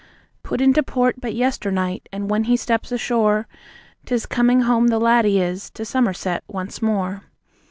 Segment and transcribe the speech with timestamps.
[0.41, 3.47] Put into port but yesternight, and when he steps ashore,
[4.07, 7.21] 'Tis coming home the laddie is, to Somer set once more.